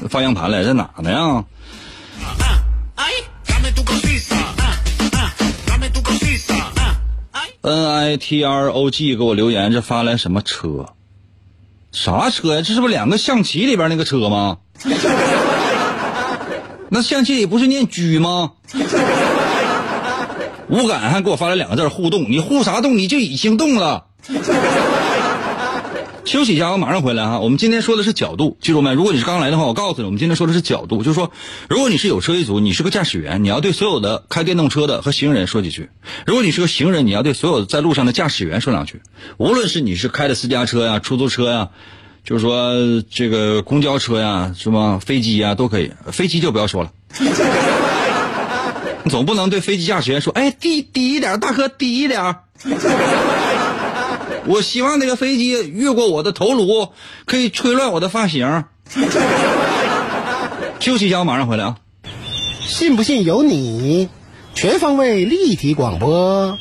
[0.00, 1.44] 呃发样盘来，在哪呢呀？
[7.62, 10.88] N I T R O G 给我留言，这发来什么车？
[11.92, 12.62] 啥车呀？
[12.62, 14.58] 这是不是两个象棋里边那个车吗？
[16.90, 18.54] 那象棋里不是念车吗？
[20.68, 22.98] 无感还给我发来两个字互动，你互啥动？
[22.98, 24.06] 你就已经动了。
[26.24, 27.40] 休息一下，我马上回来哈。
[27.40, 28.92] 我们今天说的是角度，记住没？
[28.94, 31.32] 如果你是刚来的话，我告诉你，我们今天说的是角度，就是说，
[31.68, 35.88] 如果你是有车一族，你是个驾驶员，你要对所有的开电动车的和行人说几句；
[36.24, 39.02] 如果你是个行人，你要对所有在路上的驾驶员说两句。
[39.36, 41.68] 无论是你是开的私家车呀、出租车呀，
[42.24, 45.00] 就是说这个公交车呀，是吧？
[45.00, 46.92] 飞机呀都可以，飞机就不要说了。
[49.04, 52.36] 你 总不能对飞机驾驶员说：“哎，低低一点，大哥低一点。”
[54.46, 56.88] 我希望那个飞机越过我的头颅，
[57.26, 58.64] 可以吹乱我的发型。
[60.80, 61.76] 休息一下，我马上回来啊。
[62.60, 64.08] 信不信由你。
[64.54, 66.58] 全方位立体广播，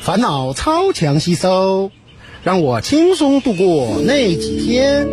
[0.00, 1.90] 烦恼超强吸收，
[2.44, 5.08] 让我轻松度过那几天。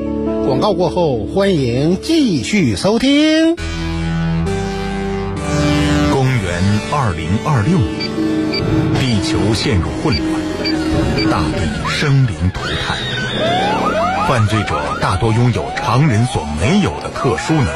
[0.46, 3.56] 广告过后，欢迎继续收听。
[6.12, 8.12] 公元二零二六年，
[9.00, 10.42] 地球陷入混乱，
[11.26, 12.98] 大地生灵涂炭，
[14.28, 17.72] 犯罪者大多拥有常人所没有的特殊能力，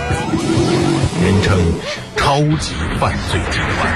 [1.24, 1.60] 人称
[2.16, 3.94] 超级犯罪集团。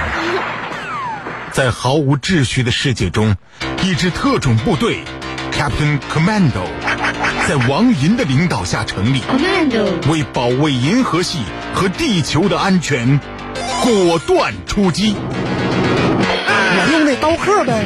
[1.51, 3.35] 在毫无秩序的世界中，
[3.83, 4.99] 一支特种部队
[5.51, 6.67] Captain Commando
[7.47, 9.21] 在王银的领导下成立。
[10.09, 11.39] 为保卫银河系
[11.73, 13.19] 和地球的安全，
[13.83, 15.15] 果断出击。
[16.79, 17.85] 我用那刀客呗。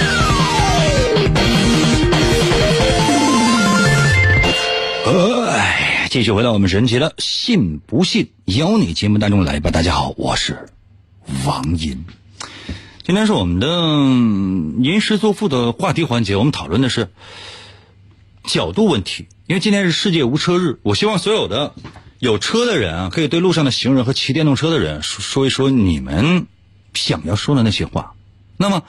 [5.03, 9.71] 哎，继续回到我们神奇的“信不信由你”节目当中来吧。
[9.71, 10.69] 大家好，我是
[11.45, 12.05] 王银。
[13.03, 13.67] 今天是我们的
[14.83, 17.09] 吟诗作赋的话题环节，我们讨论的是
[18.43, 19.27] 角度问题。
[19.47, 21.73] 因为今天是世界无车日，我希望所有的
[22.19, 26.45] 有车的人啊，可以对路上的行人和骑电动车的人说说一说你们
[26.93, 28.13] 想要说的那些话。
[28.55, 28.83] 那么，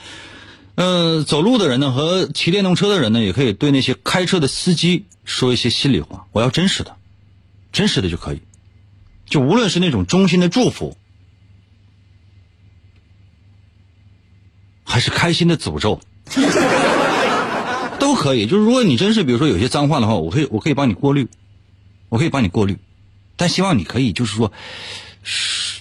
[0.74, 6.26] 呃，走路的人呢和骑电动车的人呢，也可以对那些开车的司机说一些心里话。
[6.32, 6.96] 我要真实的，
[7.72, 8.40] 真实的就可以。
[9.26, 10.96] 就无论是那种衷心的祝福，
[14.84, 16.00] 还是开心的诅咒，
[17.98, 18.46] 都可以。
[18.46, 21.28] 就是如果你真是比如说有些脏话的话，我可以我可以帮你过滤，
[22.08, 22.78] 我可以帮你过滤。
[23.36, 24.52] 但希望你可以就是说，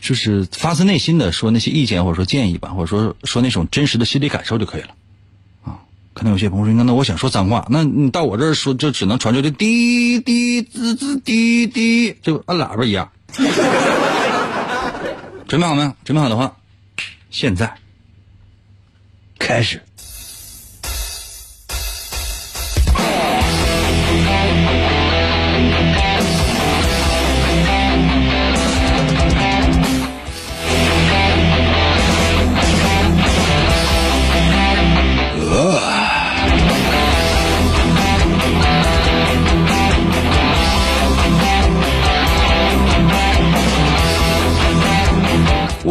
[0.02, 4.90] 就是发自内心的说那些意见或者说建议吧，或者说说那种真实的心理感受就可以了。
[5.64, 5.80] 啊，
[6.14, 13.12] 可能有些朋友说，那那我想说脏话，那你到我这儿说就只能传出这滴滴滋滋滴滴，就按喇叭一样。
[15.48, 15.94] 准备好没有？
[16.04, 16.58] 准备好的话，
[17.30, 17.76] 现在
[19.38, 19.84] 开始。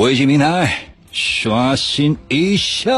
[0.01, 2.91] 微信平台刷新一下。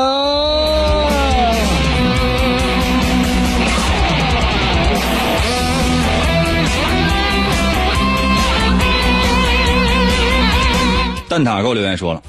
[11.29, 12.23] 蛋挞给我留言说了，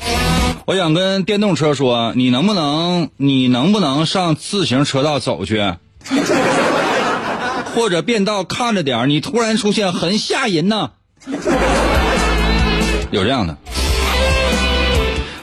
[0.66, 5.62] 我想跟电动车说，你能不能，你能不能上自行车道走去，
[7.76, 10.90] 或者变道看着点你突然出现很吓人呐。
[13.12, 13.56] 有这样的。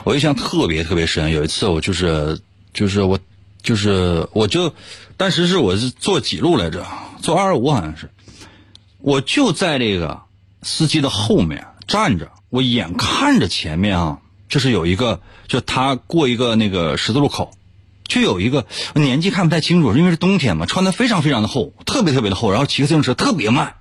[0.03, 2.39] 我印象特别特别深，有一次我就是
[2.73, 3.19] 就是我
[3.61, 4.73] 就是我就，
[5.15, 6.85] 当时是我是坐几路来着，
[7.21, 8.09] 坐二十五好像是，
[8.97, 10.21] 我就在这个
[10.63, 17.51] 司机的后面站着，我眼看着前面啊，就是有一个，就他过一个那个十字路口，
[18.03, 23.75] 就有一个年纪看不太清楚，因为是冬天嘛，穿的非常非常的厚，特别特别的厚，然后骑个自行车特别慢，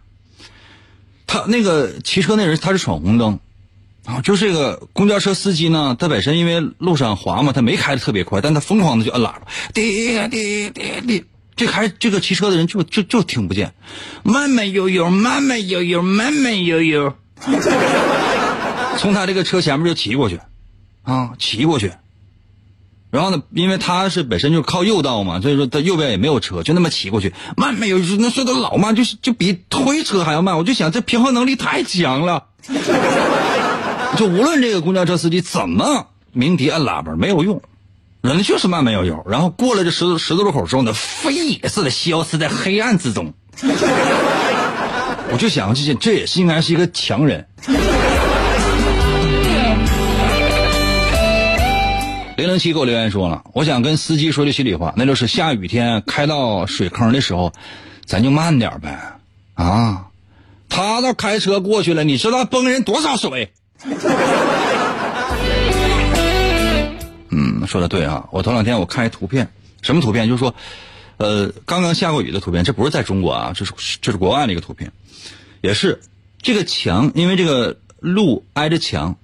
[1.27, 3.41] 他那个骑车那人他是闯红灯。
[4.11, 9.43] 啊，就这个公交车司机呢，他本身因为路上滑嘛，他没开的特别快，但他疯狂的就摁喇叭，
[9.73, 13.73] 滴滴滴滴，这开这个骑车的人就就就听不见，
[14.25, 17.15] 慢慢悠悠，慢慢悠悠，慢慢悠悠，
[18.99, 20.41] 从他这个车前面就骑过去，
[21.05, 21.93] 啊，骑过去，
[23.13, 32.47] 然后呢，因为他是本身就靠右道嘛，所以说他右边也没有车，就那么骑过去，慢慢悠悠，那速度老慢，就是就比推车还要慢，我就想这平衡能力太强了。
[34.17, 37.63] 就无论这个公交车司机怎么鸣笛按喇叭没有用，
[38.21, 39.25] 人家就是慢慢悠悠。
[39.29, 43.33] 然后过了这十字十字路口之后呢，飞也似的消失在黑暗之中。
[45.33, 47.47] 我就想，这这也是应该是一个强人。
[52.37, 57.53] 零零七给我留言说了，我想跟司机说句心里话，那就是下雨天开到水坑的时候，
[58.07, 58.99] 咱就慢点呗。
[59.55, 60.07] 啊，
[60.69, 63.53] 他都开车过去了，你知道崩人多少水？
[67.33, 68.27] 嗯，说的对啊！
[68.31, 69.49] 我头两天我看一图片，
[69.83, 70.29] 什么图片？
[70.29, 70.55] 就是说，
[71.17, 72.65] 呃，刚刚下过雨的图片。
[72.65, 74.93] 这不是在中国啊，这是这是国外的一个图片，
[75.61, 76.01] 也是
[76.43, 79.17] 这个墙，因为这个路挨着墙，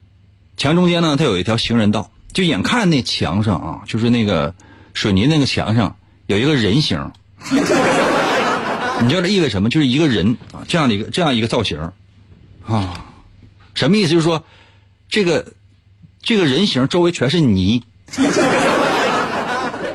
[0.56, 4.54] 墙中间呢，它有一条行人道，就眼看那墙上啊，就是那个
[4.94, 7.10] 水泥那个墙上有一个人形，
[7.50, 9.68] 你知道这意味什么？
[9.68, 11.78] 就是一个人啊，这样的一个这样一个造型
[12.66, 13.04] 啊。
[13.76, 14.08] 什么意思？
[14.10, 14.42] 就是说，
[15.08, 15.52] 这个
[16.20, 17.84] 这个人形周围全是泥，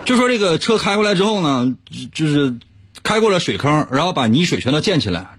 [0.05, 1.75] 就说这个车开过来之后呢，
[2.13, 2.55] 就是
[3.03, 5.31] 开过了水坑，然后把泥水全都溅起来，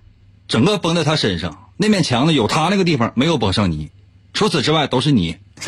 [0.49, 1.71] 整个崩在他身上。
[1.79, 3.91] 那面墙呢，有他那个地方没有崩上泥，
[4.35, 5.39] 除此之外都是泥。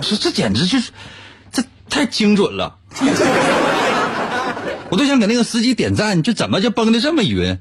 [0.00, 0.90] 说这简直就是，
[1.52, 2.76] 这太精准了。
[4.90, 7.58] 我都想给那个司机点赞，这怎么就崩的这么匀？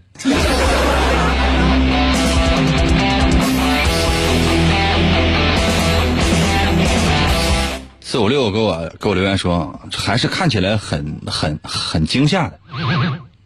[8.10, 12.58] 四五六给我给我留言说，还是看起来很很很惊吓的，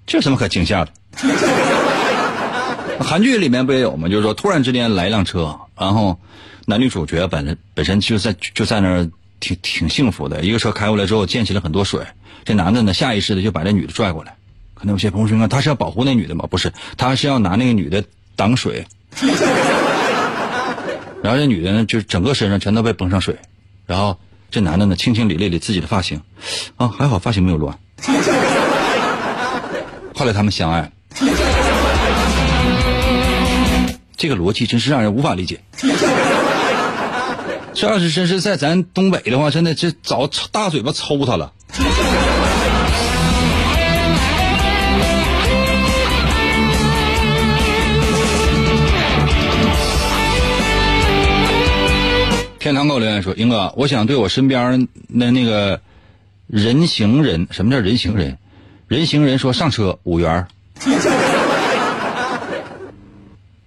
[0.06, 0.92] 这什么可惊吓的？
[3.04, 4.08] 韩剧里面不也有吗？
[4.08, 6.20] 就是说，突然之间来一辆车，然后
[6.68, 9.10] 男女主角本本身就在就在那儿
[9.40, 12.06] 挺挺幸福的，一个车开过来之后溅起了很多水，
[12.46, 14.36] 这男的呢下意识的就把这女的拽过来，
[14.76, 16.46] 可能有些朋友说，他是要保护那女的吗？
[16.48, 18.04] 不是，他是要拿那个女的
[18.36, 18.86] 挡水。
[21.24, 23.36] 然后这女的呢，就整个身上全都被崩上水，
[23.88, 24.20] 然后
[24.52, 26.22] 这男的呢，轻轻理了理自己的发型，
[26.76, 27.80] 啊，还好发型没有乱。
[30.14, 30.92] 后来他们相爱，
[34.18, 35.62] 这个逻辑真是让人无法理解。
[37.74, 41.54] 这要是真是在咱东北的话，真的这早大嘴巴抽他了。
[52.62, 54.88] 天堂狗留言说：“英哥，我想对我身边
[55.18, 55.82] 的那个
[56.46, 58.38] 人行人，什么叫人行人？
[58.88, 60.46] 人行人说上车五元。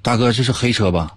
[0.01, 1.17] 大哥，这是黑车吧？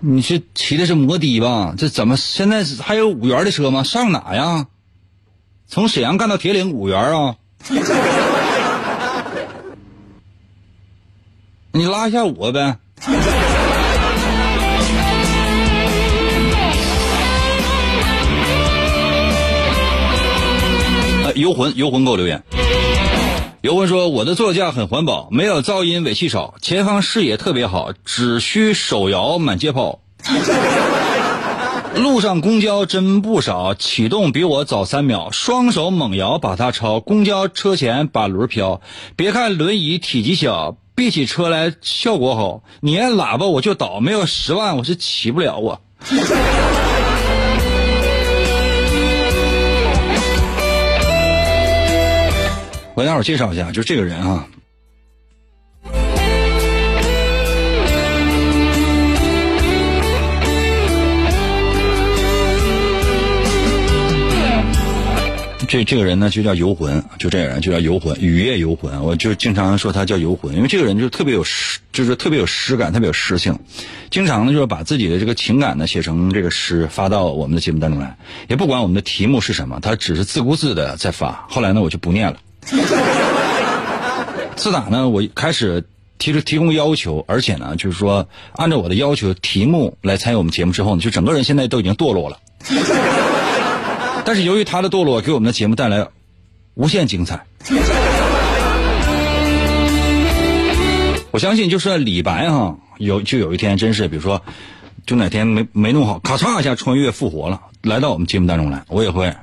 [0.00, 1.74] 你是骑的是摩的吧？
[1.78, 3.82] 这怎么现在还有五元的车吗？
[3.84, 4.66] 上哪呀？
[5.66, 7.36] 从沈阳干到铁岭五元啊？
[11.72, 12.76] 你拉一下我呗。”
[21.42, 22.44] 游魂游魂给我留言。
[23.62, 29.98] 游魂说：“我的座驾很环保，没有噪音，尾气少，前方视野特别好，只需手摇满街跑。
[31.98, 37.00] 路上公交真不少，启动比我早三秒，双手猛摇把它超。
[37.00, 38.80] 公交车前把轮飘，
[39.16, 42.62] 别看轮椅体积小，比起车来效果好。
[42.80, 45.80] 你按喇叭我就倒，没有十万我是起不了啊。”
[52.94, 54.46] 我给大伙介绍一下，就这个人啊，
[65.66, 69.02] 这这个人呢就叫游魂，就这个人就叫游魂，雨夜游魂。
[69.02, 73.58] 我就经常说他叫游魂，因为这个人就特别有诗，就是特别有诗感，特别有诗性，
[74.10, 78.18] 经常呢就是把自己的这个情感呢写成这个诗发到我们的节目当中来，
[78.48, 81.46] 也不管我们的题目是什么，他只是自顾自的在发。
[81.48, 82.36] 后来呢我就不念了。
[84.56, 85.84] 自打呢，我开始
[86.18, 92.38] 提出提供要求，而且呢，就是说按照我的要求题目来参与我们节目之后呢，就整个人现在都已经堕落了。
[94.24, 96.06] 但是由于他的堕落，给我们的节目带来
[96.74, 97.44] 无限精彩。
[101.32, 104.42] 我相信，就算李白哈有就有一天真是，比如说，
[105.06, 109.34] 就哪天没没弄好，咔嚓一下穿越复活了，来到我们节目当中来，我也会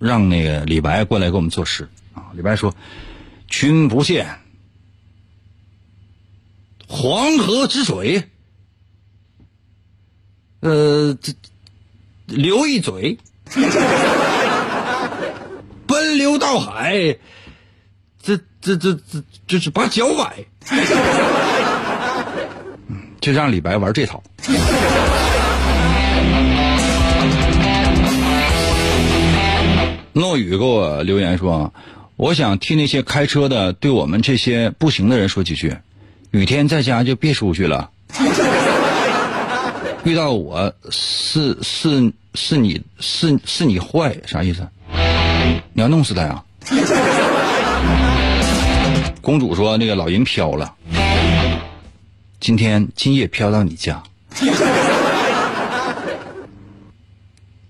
[0.00, 1.88] 让那个李白过来给我们作诗
[2.36, 2.72] 李白说
[3.48, 4.28] ：“君不见。”
[6.86, 8.22] 黄河之水，
[10.60, 11.32] 呃，这
[12.26, 13.18] 流一嘴，
[15.86, 17.16] 奔流到海，
[18.22, 20.46] 这这这这就是把脚崴，
[23.20, 24.22] 就让李白玩这套。
[30.12, 31.74] 诺雨给我留言说
[32.16, 35.76] ：“我想替那些开车的对我们这些步行的人说几句。”
[36.32, 37.88] 雨天在家就别出去了，
[40.04, 44.66] 遇到我是是是你是是你坏啥意思？
[45.72, 46.44] 你要弄死他呀？
[49.22, 50.74] 公主说那个老人飘了，
[52.38, 54.02] 今天今夜飘到你家，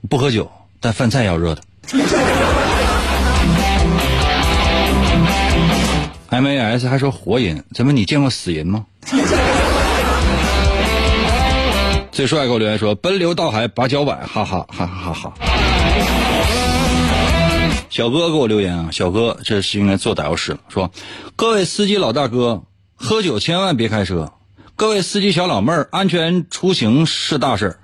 [0.09, 1.63] 不喝酒，但饭菜要热的。
[6.29, 8.87] M A S 还说活人，怎么你见过死人吗？
[12.11, 15.35] 最帅给我留言说奔流到海把脚崴，哈哈哈哈哈哈。
[17.91, 20.91] 小哥给我留言啊，小哥这是应该做导游师了，说
[21.37, 22.63] 各位司机老大哥，
[22.95, 24.33] 喝酒千万别开车；
[24.77, 27.79] 各位司机小老妹儿，安全出行是大事儿，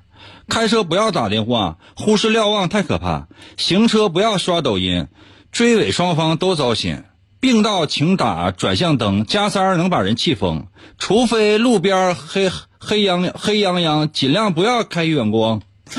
[0.48, 5.06] 开车不要打电话，忽视瞭望太可怕；行车不要刷抖音，
[5.52, 7.04] 追尾双方都糟心。
[7.42, 10.68] 并道请打转向灯，加塞儿能把人气疯。
[10.96, 15.60] 除非路边黑黑泱黑泱泱，尽量不要开远光。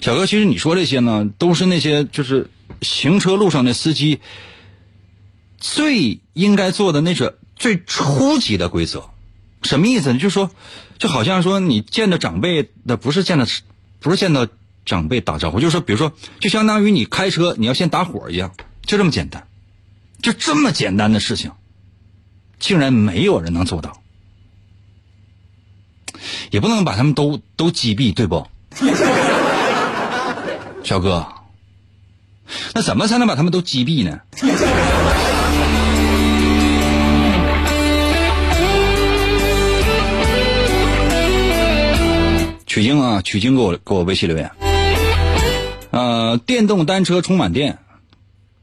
[0.00, 2.50] 小哥，其实你说这些呢，都是那些就是
[2.80, 4.20] 行车路上的司机
[5.58, 9.10] 最应该做的那种最初级的规则。
[9.64, 10.20] 什么意思呢？
[10.20, 10.52] 就是说，
[10.98, 13.44] 就好像说你见到长辈的不是见到，
[13.98, 14.46] 不是见到
[14.84, 18.52] 长辈打招呼，就是说，比如说，就相当于你开车你要先打火一样。
[18.88, 19.46] 就这么简单，
[20.22, 21.52] 就这么简单的事情，
[22.58, 24.00] 竟然没有人能做到，
[26.50, 28.48] 也不能把他们都都击毙，对不？
[30.82, 31.28] 小哥，
[32.72, 34.20] 那怎么才能把他们都击毙呢？
[42.64, 44.50] 取经啊，取经给我给我微信留言。
[45.90, 47.78] 呃，电动单车充满电，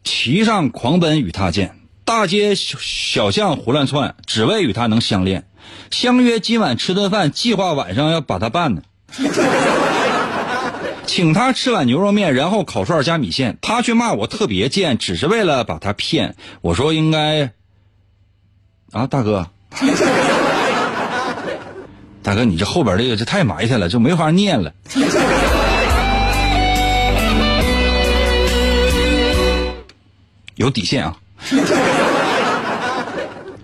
[0.05, 1.75] 骑上狂奔与他见，
[2.05, 5.45] 大街小巷胡乱窜，只为与他能相恋。
[5.91, 8.83] 相约今晚吃顿饭，计划晚上要把他办呢。
[11.07, 16.35] 请他吃碗牛肉面，然后烤串加米线，他却骂我特别贱，只是为了把他骗。
[16.61, 17.51] 我说应该，
[18.91, 19.49] 啊，大哥，
[22.21, 24.73] 大哥，你这后边这个这太埋汰了，就没法念了。
[30.55, 31.17] 有底线啊！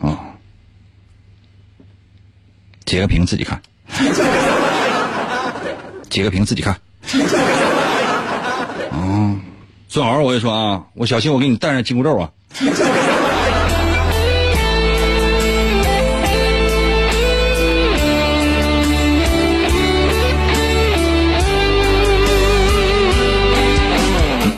[0.01, 0.19] 啊，
[2.85, 3.61] 截个屏自己看，
[6.09, 6.75] 截个屏自己看。
[8.91, 9.35] 哦，
[9.87, 12.29] 孙豪，我跟你说啊，我小心我给你带上紧箍咒啊！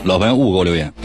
[0.04, 1.03] 老朋友勿给我留言，哎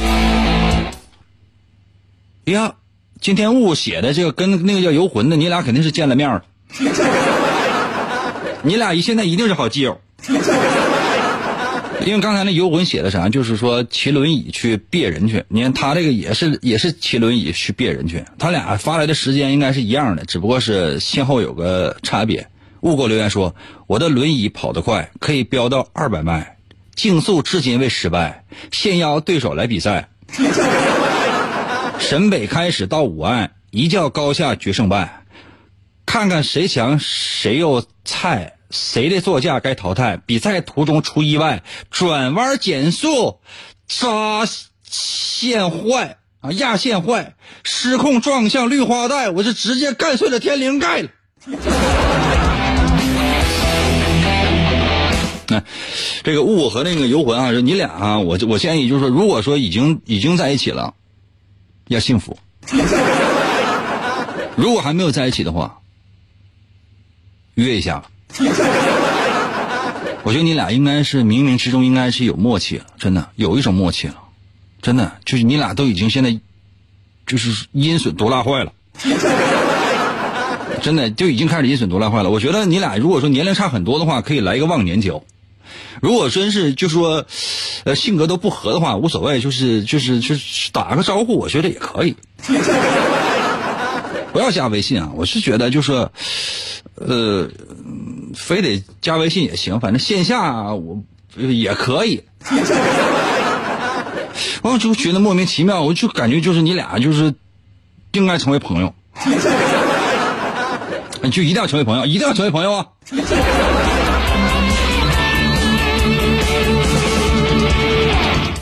[2.51, 2.75] 呀，
[3.19, 6.43] 今天雾写的这个跟那个叫游魂的，你俩肯定是见了面了，
[8.63, 9.99] 你俩现在一定是好基友。
[12.05, 15.43] 因为刚才那游魂写的啥，就是说骑轮椅去别人去。
[15.49, 22.47] 你看他这个也是也是骑轮椅去别人去，他俩发来的时间应该是一样的，只不过是先后有个差别。
[22.81, 23.53] 误给我留言说，
[23.85, 26.55] 我的轮椅跑得快，可以飙到二百迈，
[26.95, 30.07] 竞速至今未失败，现邀对手来比赛。
[31.99, 35.25] 沈北开始到武安，一较高下决胜败，
[36.05, 38.55] 看看谁强谁又菜。
[38.71, 40.17] 谁的座驾该淘汰？
[40.17, 43.39] 比赛途中出意外，转弯减速，
[43.87, 44.47] 扎
[44.83, 51.09] 线坏啊，压线坏，失控撞向绿化带，我是直接干碎了天灵盖了。
[55.47, 55.63] 那
[56.21, 60.93] 这个雾和那个游魂啊，就你俩啊，我我建议就是说，如果说已经已经在一起了，
[61.89, 62.37] 要幸福；
[64.55, 65.79] 如果还没有在一起的话，
[67.55, 68.05] 约一下。
[70.23, 74.15] 我觉得你俩应该是冥冥之中应该是有默契了，真的有一种默契了，
[74.81, 76.39] 真的就是你俩都已经现在
[77.25, 78.71] 就是阴损毒辣坏了，
[80.83, 82.29] 真的就已经开始阴损毒辣坏了。
[82.29, 85.23] 我觉得你俩如果说年龄差很多的话，可以来一个忘年交；
[86.01, 87.25] 如果真是就说
[87.83, 92.15] 呃性格都不合的话，无所谓，就是就是就是打个招呼，我觉得也可以。
[94.31, 95.09] 不要加微信啊！
[95.15, 96.07] 我是觉得就是，
[96.95, 97.49] 呃。
[98.35, 101.01] 非得加微信也行，反正线下我
[101.35, 102.23] 也可以。
[104.61, 107.33] 我就觉得莫名其妙，我就感觉就是你俩就是
[108.11, 108.93] 应该成为朋友，
[111.23, 112.85] 你 就一定要成为朋友，一定要成为朋友啊！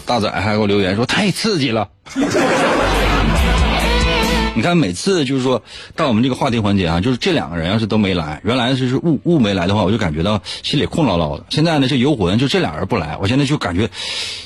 [0.08, 1.90] 大仔还给我留言说太刺激了。
[4.56, 5.62] 你看，每次就是说
[5.96, 11.46] 到我们这个话题环节啊，就是这两个人要是都没来，原来就是雾雾没来的话，我就感觉到心里空落落的。
[11.50, 13.88] 现在呢，这游魂就这俩人不来，我现在就感觉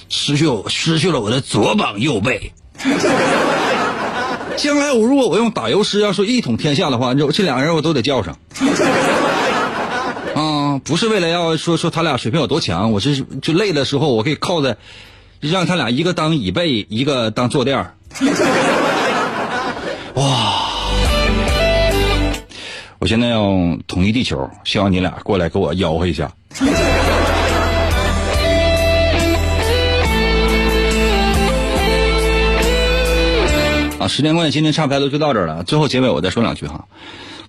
[0.09, 2.51] 失去失去了我的左膀右背。
[4.57, 8.37] 将来我如果我用打油诗要说一统天下的话，就这两个人我都得叫上。
[10.35, 14.75] 啊，不是为了要说说他俩水平有多强，我是就累的时候我可以靠在，
[15.41, 17.95] 让他俩一个当椅背，一个当坐垫儿。
[20.13, 20.67] 哇！
[22.99, 23.41] 我现在要
[23.87, 26.31] 统一地球，希望你俩过来给我吆喝一下。
[33.99, 35.63] 啊，时间关系，今天差不多就到这儿了。
[35.63, 36.85] 最后结尾我再说两句哈。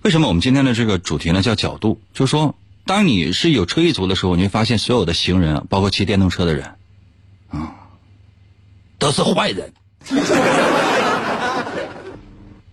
[0.01, 2.01] 为什么我们今天的这个主题呢叫角度？
[2.13, 6.65] 就是说，当你是有车一族的时候，你会发现所有的行人，包括骑电动车的人，
[7.49, 7.82] 啊，
[8.97, 9.73] 都是坏人。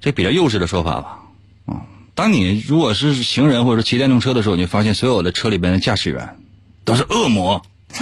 [0.00, 1.18] 这比较幼稚的说法吧，
[1.66, 1.80] 嗯，
[2.14, 6.38] 当你如果是行人或者骑电动车的时候，你发现所有的车里边的驾驶员
[6.84, 7.62] 都是恶魔。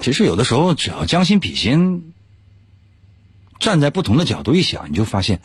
[0.00, 2.12] 其实有的时候，只要将心比心，
[3.58, 5.40] 站在不同的角度一想，你就发现，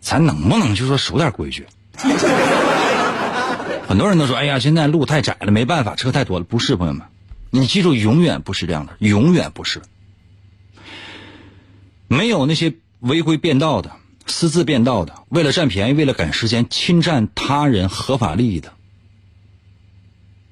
[0.00, 1.66] 咱能不能就说守点规矩？
[3.86, 7.06] 很多人都说：“哎呀，现在路太窄了，没办法，车太多了。”不是，朋友们，
[7.54, 9.82] 你记住永远不是这样的永远不是。
[12.08, 13.94] 没有那些违规变道的
[14.26, 18.72] 私自变道的为了占便宜为了赶时间侵占他人合法利益的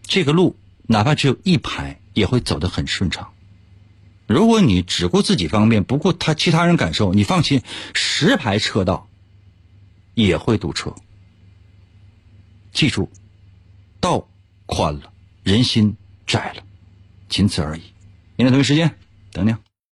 [0.02, 3.32] 这个路哪怕只有一排也会走得很顺畅。
[4.26, 7.62] 如果你只顾自己方便不顾他其他人感受你放心
[7.94, 9.08] 十排车道
[10.12, 10.94] 也会堵车。
[12.72, 13.10] 记住
[14.00, 14.28] 道
[14.66, 15.10] 宽了
[15.42, 15.96] 人心
[16.26, 16.62] 窄了。
[17.30, 17.80] 仅此而已。
[18.36, 18.94] 明天同一时间，
[19.32, 19.54] 等你。